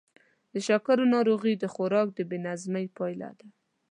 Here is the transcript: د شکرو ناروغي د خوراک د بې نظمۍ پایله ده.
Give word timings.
د 0.53 0.53
شکرو 0.67 1.05
ناروغي 1.15 1.53
د 1.57 1.65
خوراک 1.73 2.07
د 2.13 2.19
بې 2.29 2.37
نظمۍ 2.47 2.85
پایله 2.97 3.29
ده. 3.39 3.47